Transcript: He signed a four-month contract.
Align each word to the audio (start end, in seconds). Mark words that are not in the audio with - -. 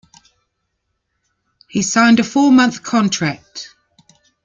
He 1.69 1.83
signed 1.83 2.19
a 2.19 2.23
four-month 2.23 2.81
contract. 2.81 3.75